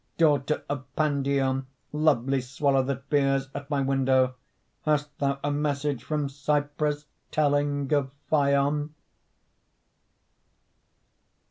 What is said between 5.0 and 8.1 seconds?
thou a message from Cyprus Telling of